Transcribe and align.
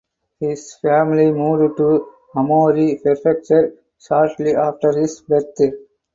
His 0.39 0.73
family 0.81 1.31
moved 1.31 1.77
to 1.77 2.07
Amori 2.35 2.99
prefecture 3.03 3.75
shortly 3.99 4.55
after 4.55 4.99
his 4.99 5.21
birth. 5.21 5.45